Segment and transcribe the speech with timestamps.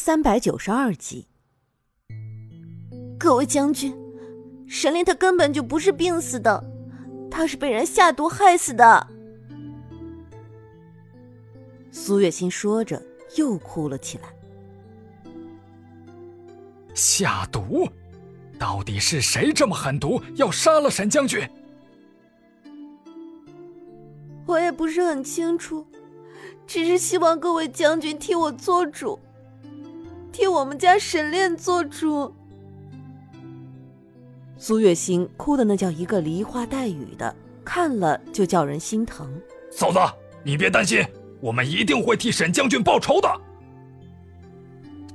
[0.00, 1.28] 三百九十二集。
[3.18, 3.94] 各位将军，
[4.66, 6.64] 沈炼他根本就不是病死的，
[7.30, 9.06] 他是被人下毒害死的。
[11.92, 13.00] 苏月心说着，
[13.36, 14.34] 又哭了起来。
[16.94, 17.86] 下毒？
[18.58, 21.46] 到底是谁这么狠毒，要杀了沈将军？
[24.46, 25.86] 我也不是很清楚，
[26.66, 29.20] 只是希望各位将军替我做主，
[30.32, 32.34] 替我们家沈炼做主。
[34.56, 37.34] 苏月心哭的那叫一个梨花带雨的，
[37.64, 39.26] 看了就叫人心疼。
[39.70, 39.98] 嫂子，
[40.42, 41.02] 你别担心，
[41.40, 43.40] 我们一定会替沈将军报仇的。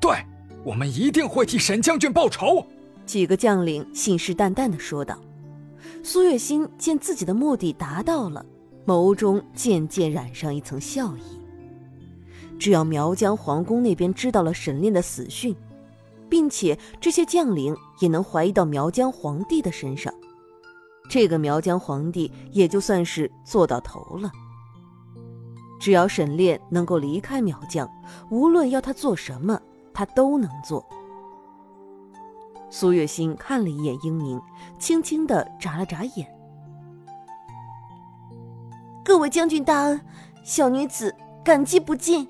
[0.00, 0.16] 对，
[0.64, 2.66] 我们一定会替沈将军报仇。
[3.04, 5.18] 几个将领信誓旦旦的说道。
[6.02, 8.44] 苏月心见自己的目的达到了，
[8.86, 11.43] 眸中渐渐染上一层笑意。
[12.58, 15.54] 只要苗疆皇宫那边知道了沈炼的死讯，
[16.28, 20.12] 并且这些将领也能怀疑到苗疆皇帝的身上，
[21.08, 24.30] 这个苗疆皇帝也就算是做到头了。
[25.78, 27.88] 只要沈炼能够离开苗疆，
[28.30, 29.60] 无论要他做什么，
[29.92, 30.84] 他都能做。
[32.70, 34.40] 苏月心看了一眼英明，
[34.78, 36.26] 轻轻的眨了眨眼。
[39.04, 40.00] 各位将军大恩，
[40.42, 41.14] 小女子
[41.44, 42.26] 感激不尽。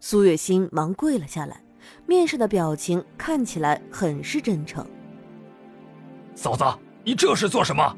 [0.00, 1.62] 苏月心忙跪了下来，
[2.06, 4.84] 面上的表情看起来很是真诚。
[6.34, 6.64] 嫂子，
[7.04, 7.96] 你这是做什么？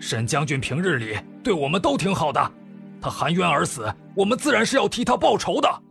[0.00, 2.52] 沈将军平日里对我们都挺好的，
[3.00, 5.82] 他含冤而死，我们自然是要替他报仇的。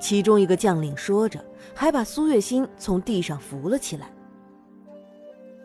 [0.00, 1.44] 其中一个将领说着。
[1.74, 4.08] 还把苏月心从地上扶了起来。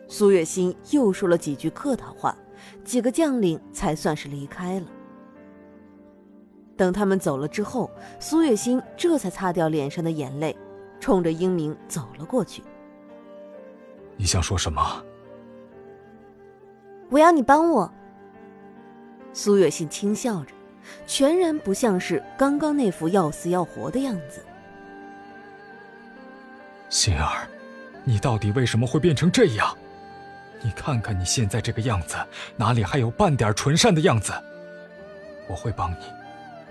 [0.09, 2.35] 苏月心又说了几句客套话，
[2.83, 4.85] 几个将领才算是离开了。
[6.81, 10.57] 等他们走了之后，苏月心这才擦掉脸上的眼泪，
[10.99, 12.63] 冲着英明走了过去。
[14.17, 15.05] 你想说什么？
[17.11, 17.93] 我要你帮我。
[19.31, 20.55] 苏月心轻笑着，
[21.05, 24.43] 全然不像是刚刚那副要死要活的样子。
[26.89, 27.47] 心儿，
[28.03, 29.77] 你到底为什么会变成这样？
[30.63, 32.15] 你看看你现在这个样子，
[32.55, 34.33] 哪里还有半点纯善的样子？
[35.47, 36.20] 我会帮你，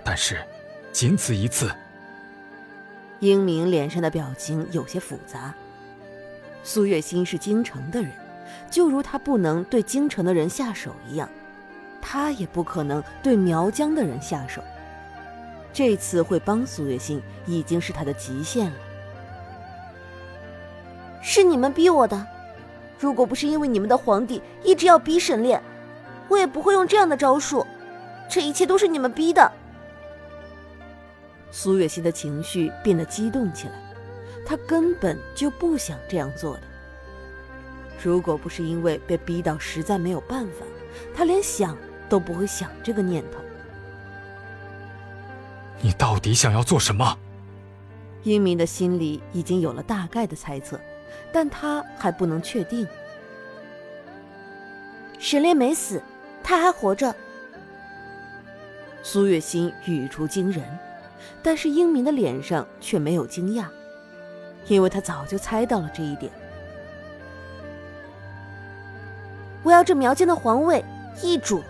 [0.04, 0.40] 但是
[0.92, 1.70] 仅此一次。
[3.20, 5.52] 英明脸上的表情有些复杂。
[6.62, 8.10] 苏月心是京城的人，
[8.70, 11.28] 就如他不能对京城的人下手一样，
[12.00, 14.62] 他也不可能对苗疆的人下手。
[15.72, 18.76] 这次会帮苏月心，已经是他的极限了。
[21.22, 22.26] 是你们逼我的，
[22.98, 25.62] 如果不是因为你们的皇帝一直要逼沈炼，
[26.28, 27.66] 我也不会用这样的招数。
[28.28, 29.52] 这一切都是你们逼的。
[31.50, 33.74] 苏月心的情绪变得激动起来，
[34.46, 36.62] 她根本就不想这样做的。
[38.02, 40.64] 如果不是因为被逼到实在没有办法，
[41.14, 41.76] 她连想
[42.08, 43.38] 都不会想这个念头。
[45.80, 47.18] 你到底想要做什么？
[48.22, 50.78] 英明的心里已经有了大概的猜测。
[51.32, 52.86] 但他还不能确定。
[55.18, 56.00] 沈炼没死，
[56.42, 57.14] 他还活着。
[59.02, 60.64] 苏月心语出惊人，
[61.42, 63.64] 但是英明的脸上却没有惊讶，
[64.66, 66.30] 因为他早就猜到了这一点。
[69.62, 70.84] 我要这苗疆的皇位
[71.22, 71.62] 易主，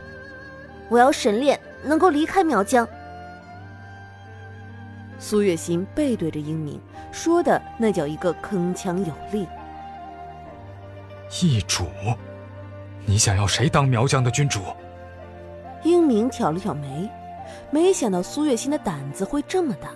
[0.89, 2.87] 我要沈炼能够离开苗疆。
[5.19, 6.81] 苏月心背对着英明，
[7.13, 9.47] 说的那叫一个铿锵有力。
[11.43, 11.85] 易主，
[13.05, 14.61] 你想要谁当苗疆的君主？
[15.83, 17.09] 英明挑了挑眉，
[17.71, 19.91] 没想到苏月心的胆子会这么大，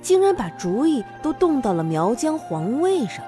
[0.00, 3.24] 竟然把主意都动到了苗疆皇位上。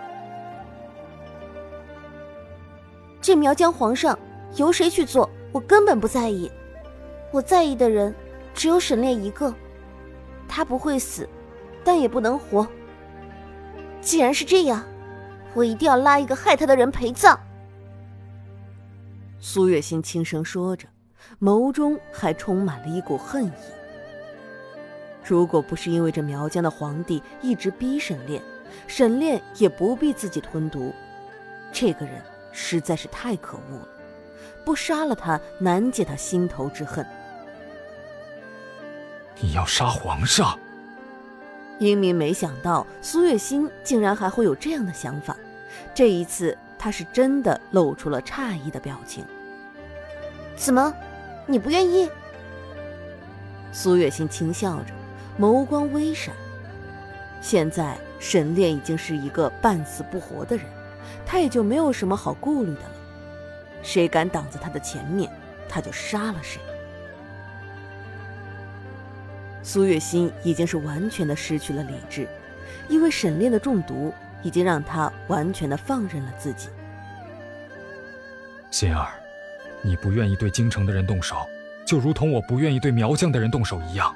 [3.21, 4.19] 这苗疆皇上
[4.57, 6.51] 由谁去做，我根本不在意，
[7.31, 8.15] 我在意的人
[8.55, 9.55] 只有沈炼一个。
[10.49, 11.29] 他不会死，
[11.85, 12.67] 但也不能活。
[14.01, 14.85] 既然是这样，
[15.55, 17.39] 我一定要拉一个害他的人陪葬。
[19.39, 20.89] 苏月心轻声说着，
[21.41, 23.53] 眸中还充满了一股恨意。
[25.25, 28.43] 如果不是因为这苗疆的皇帝一直逼沈炼，
[28.87, 30.93] 沈炼也不必自己吞毒。
[31.73, 32.21] 这个人
[32.53, 33.89] 实在是太可恶了，
[34.65, 37.07] 不杀了他，难解他心头之恨。
[39.41, 40.59] 你要杀皇上？
[41.79, 45.37] 英明没想到苏月心竟然还会有这样的想法，
[45.95, 49.25] 这一次他是真的露出了诧异的表情。
[50.57, 50.93] 怎么，
[51.51, 52.09] 你不愿意？
[53.73, 54.93] 苏月心轻笑着，
[55.37, 56.33] 眸光微闪。
[57.41, 60.65] 现在沈炼已经是一个半死不活的人，
[61.27, 62.91] 他也就没有什么好顾虑的了。
[63.83, 65.29] 谁敢挡在他的前面，
[65.69, 66.61] 他就杀了谁。
[69.63, 72.29] 苏月心已经是完全的失去了理智，
[72.89, 76.69] 因为沈炼的中毒已经让他完全的放任了自己。
[78.71, 79.20] 心儿，
[79.83, 81.37] 你不愿意对京城的人动手，
[81.87, 84.15] 就如同我不愿意对苗疆的人动手一样，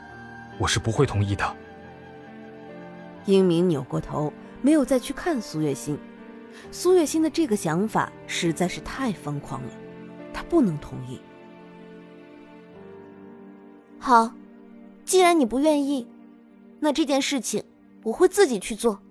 [0.59, 1.57] 我是不会同意的。
[3.27, 5.99] 英明扭过头，没有再去看苏月心。
[6.71, 9.71] 苏月心的这个想法实在是太疯狂了，
[10.33, 11.21] 他不能同意。
[13.99, 14.33] 好。
[15.07, 16.09] 既然你不愿意，
[16.81, 17.63] 那这件事情
[18.05, 19.03] 我会自己去做。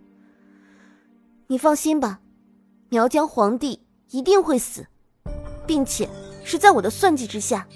[1.45, 2.19] 你放心吧，
[2.89, 3.79] 苗疆皇帝
[4.09, 4.87] 一定会死，
[5.67, 6.09] 并且
[6.43, 7.67] 是在我的算计之下。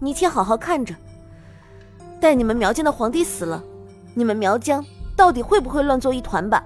[0.00, 0.94] 你且好好看着，
[2.20, 3.62] 待你们苗疆的皇帝死了，
[4.14, 4.84] 你们苗疆
[5.16, 6.64] 到底会不会乱作一团吧？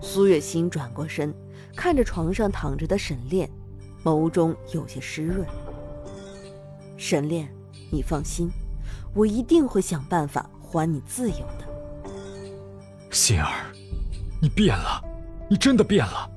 [0.00, 1.34] 苏月心转过身，
[1.74, 3.50] 看着床上躺着的沈炼，
[4.04, 5.46] 眸中有些湿润。
[6.96, 7.48] 沈炼。
[7.88, 8.50] 你放心，
[9.14, 11.64] 我一定会想办法还你自由的。
[13.12, 13.72] 心儿，
[14.42, 15.00] 你变了，
[15.48, 16.28] 你真的变了。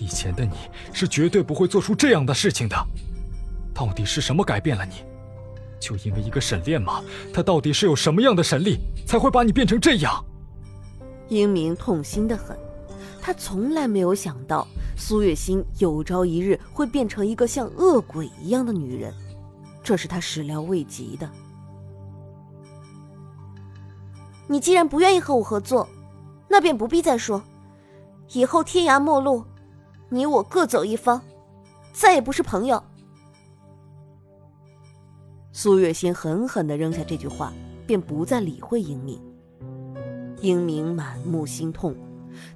[0.00, 0.56] 以前的你
[0.92, 2.76] 是绝对不会做出这样的事情的。
[3.74, 5.04] 到底是什么改变了你？
[5.78, 7.02] 就因为一个沈炼吗？
[7.32, 10.24] 他到底是有什么样的神力，才会把你变成这样？
[11.28, 12.58] 英明痛心的很，
[13.20, 14.66] 他从来没有想到
[14.96, 19.14] 苏月心有朝一日会变成一个像恶鬼一样的女人。
[19.82, 21.30] 这是他始料未及的。
[24.46, 25.88] 你既然不愿意和我合作，
[26.48, 27.42] 那便不必再说。
[28.32, 29.44] 以后天涯陌路，
[30.12, 31.22] 你我各走一方，
[31.92, 32.82] 再也不是朋友。
[35.52, 37.52] 苏月心狠狠的扔下这句话，
[37.86, 39.22] 便不再理会英明。
[40.40, 41.94] 英明满目心痛，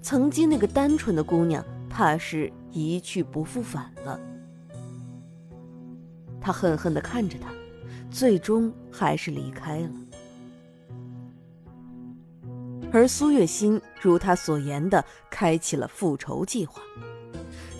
[0.02, 4.18] 曾经那个单纯的姑娘，怕是一去不复返了。
[6.40, 7.52] 他恨恨的看着她，
[8.10, 9.90] 最终还是离开了。
[12.92, 16.82] 而苏月心如他所言的，开启了复仇计划。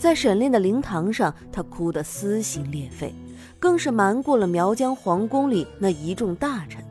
[0.04, 3.10] 在沈炼的灵堂上，他哭得撕心裂肺，
[3.58, 6.84] 更是瞒过了苗疆皇宫里那一众大臣。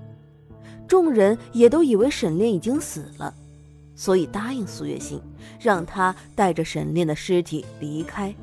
[0.87, 3.31] 众人也都以为沈炼已经死了，
[3.93, 5.21] 所以答应苏月心，
[5.59, 8.33] 让他带着沈炼的尸体离开。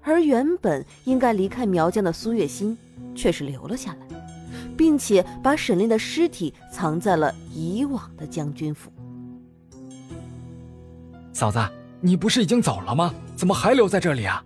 [0.00, 2.74] 而原本应该离开苗疆的苏月心，
[3.14, 4.22] 却是留了下来，
[4.74, 8.90] 并且把沈炼的尸体藏在了以往的将军府。
[11.34, 11.58] 嫂子，
[12.00, 13.14] 你不是已经走了吗？
[13.40, 14.44] 怎么还留在这里啊？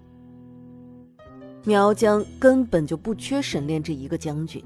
[1.65, 4.65] 苗疆根本就不缺沈炼这一个将军，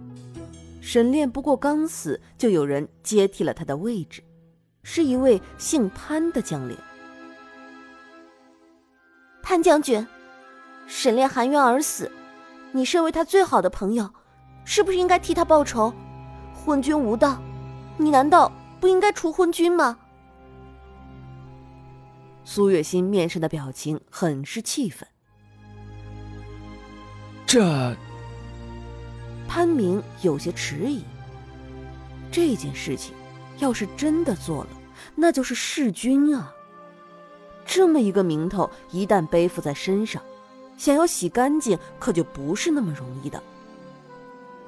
[0.83, 4.23] 沈炼不过刚死，就有人接替了他的位置，
[4.83, 6.77] 是一位姓潘的将领。
[9.43, 10.07] 潘将军。
[10.87, 12.13] 沈炼含冤而死，
[12.73, 14.11] 你身为他最好的朋友，
[14.63, 15.91] 是不是应该替他报仇？
[16.53, 17.41] 昏君无道，
[17.97, 19.97] 你难道不应该除昏君吗？
[22.51, 25.07] 苏月心面上的表情很是气愤。
[27.45, 27.95] 这，
[29.47, 31.05] 潘明有些迟疑。
[32.33, 33.13] 这件事情
[33.59, 34.71] 要是真的做了，
[35.15, 36.51] 那就是弑君啊！
[37.67, 40.23] 这么一个名头，一旦背负在身上。
[40.79, 43.43] 想要洗干净，可就不是那么容易的。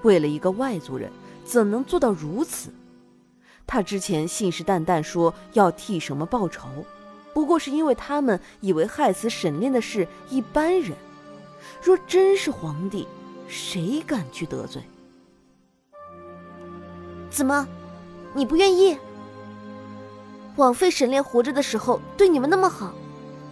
[0.02, 1.10] 为了一个外族人，
[1.46, 2.68] 怎能做到如此？
[3.66, 6.68] 他之前信誓旦旦说要替什么报仇，
[7.32, 10.96] 不过是因为他们以为害死沈炼的是一般人。
[11.82, 13.06] 若真是皇帝，
[13.48, 14.82] 谁敢去得罪？
[17.30, 17.66] 怎么，
[18.34, 18.98] 你不愿意？
[20.56, 22.92] 枉费沈炼活着的时候对你们那么好，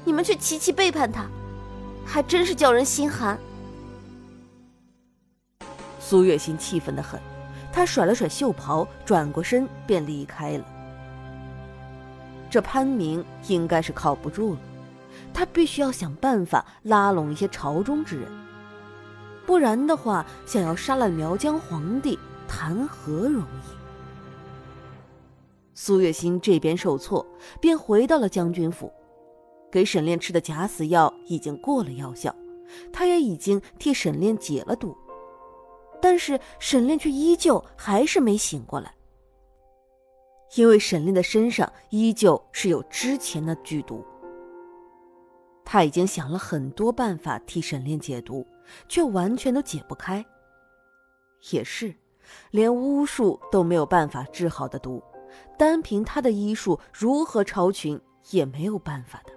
[0.05, 1.27] 你们却齐齐背叛他。
[2.05, 3.39] 还真是叫人心寒。
[6.01, 7.21] 苏月心气愤的很，
[7.71, 10.65] 她甩了甩袖袍，转过身便离开了。
[12.51, 14.61] 这潘明应该是靠不住了，
[15.35, 18.29] 他必须要想办法拉拢一些朝中之人，
[19.47, 23.79] 不然的话，想要杀了苗疆皇帝，谈何容易？
[25.75, 27.25] 苏月心这边受挫，
[27.61, 28.93] 便回到了将军府。
[29.71, 32.35] 给沈炼吃的假死药已经过了药效，
[32.91, 34.97] 他也已经替沈炼解了毒，
[36.01, 38.95] 但是沈炼却依旧还是没醒过来。
[40.57, 44.05] 因为沈炼的身上依旧是有之前的剧毒，
[45.65, 48.47] 他已经想了很多办法替沈炼解毒，
[48.89, 50.25] 却完全都解不开。
[51.51, 51.95] 也是，
[52.51, 55.03] 连巫术都没有办法治好的毒，
[55.59, 58.01] 单凭他的医术如何超群
[58.31, 59.33] 也没有办法的。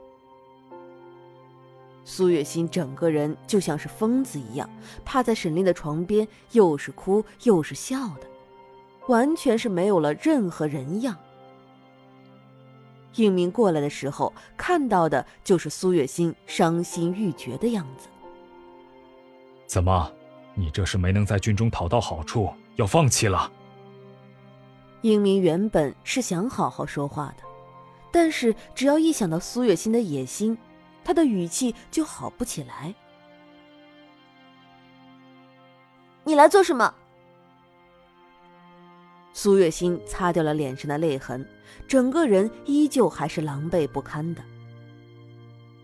[2.03, 4.67] 苏月心整个人就像是疯子一样，
[5.05, 8.27] 趴在沈炼的床边，又是哭又是笑的，
[9.08, 11.17] 完全是没有了任何人样。
[13.15, 18.08] 应明过来的时候，看到的就是苏月心伤心欲绝的样子。
[19.67, 20.12] 怎么，
[20.53, 23.51] 你这是没能在军中讨到好处，要放弃了？
[25.01, 27.43] 英明原本是想好好说话的，
[28.12, 30.58] 但是只要一想到苏月心的野心，
[31.03, 32.93] 他的语气就好不起来。
[36.24, 36.93] 你来做什么？
[39.43, 41.43] 苏月心擦掉了脸上的泪痕，
[41.88, 44.41] 整个人依旧还是狼狈不堪的。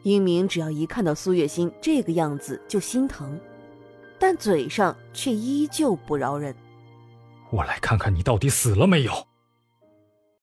[0.03, 3.35] 英明只要一看到苏月心这个样子就心疼，
[4.19, 6.53] 但嘴上却依旧不饶人。
[7.49, 9.11] 我来看看你到底死了没有。